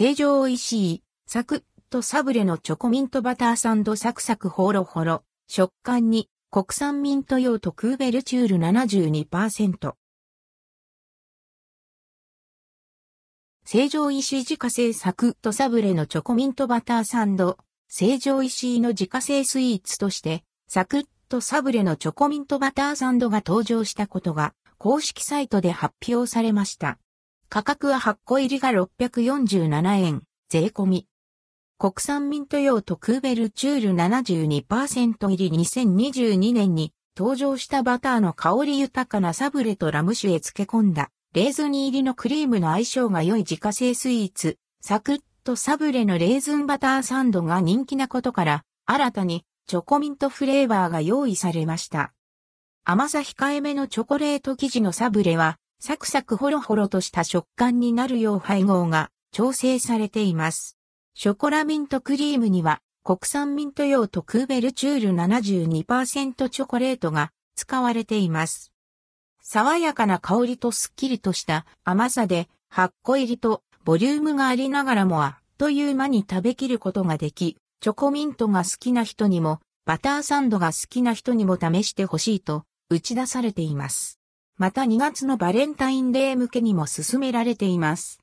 [0.00, 9.94] 成城石井、サクッとサブレのチョコミントバターサンドサクサクホロホロ、食感に国産ミント用とクーベルチュール72%。
[13.64, 17.58] 成城石井自家製サクッとサブレのチョコミントバターサンド、
[17.88, 27.00] 成城石井の自家製スイーツとして、サクッとサブレのチョコミントバターサンドが登場したことが公式サイトで発表されました。
[27.50, 31.06] 価格は8個入りが647円、税込み。
[31.78, 52.12] 国産ミント用とクーベルチュール72%入り2022年に登場したバターの香り豊かなサブレとラム酒へ漬け込んだレーズン入りのクリームの相性が良い自家製スイーツ、サクッとサブレのレーズンバターサンドが人気なことから、新たにチョコミントフレーバーが用意されました。
[52.84, 60.76] 甘さ控えめのチョコレート生地のサブレは、サクサクホロホロとした食感になるよう配合が調整されています。
[61.14, 68.72] ショコラミントクリームには、国産ミント用とクーベルチュール72%チョコレートが使われています。
[69.40, 84.20] 爽やかな香りとスッキリとした甘さで8個入りとボリュームがありながらもあっという間に食べきることができ、チョコミントが好きな人にも、バターサンドが好きな人にも試してほしいと打ち出されています。
[84.58, 88.16] また2月のバレンタインデー向けにも進められています。